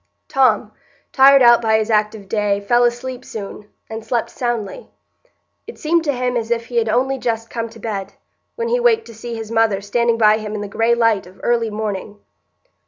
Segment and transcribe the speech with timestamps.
[0.27, 0.71] Tom,
[1.13, 4.89] tired out by his active day, fell asleep soon, and slept soundly;
[5.67, 8.13] it seemed to him as if he had only just come to bed,
[8.55, 11.39] when he waked to see his mother standing by him in the gray light of
[11.43, 12.17] early morning.